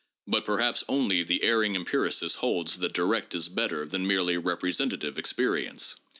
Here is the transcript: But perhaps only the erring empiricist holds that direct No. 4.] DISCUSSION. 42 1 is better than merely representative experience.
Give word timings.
But 0.25 0.45
perhaps 0.45 0.83
only 0.89 1.21
the 1.21 1.43
erring 1.43 1.75
empiricist 1.75 2.37
holds 2.37 2.79
that 2.79 2.91
direct 2.91 3.35
No. 3.35 3.37
4.] 3.37 3.37
DISCUSSION. 3.37 3.55
42 3.55 3.55
1 3.61 3.65
is 3.67 3.69
better 3.69 3.91
than 3.91 4.07
merely 4.07 4.37
representative 4.39 5.17
experience. 5.19 5.95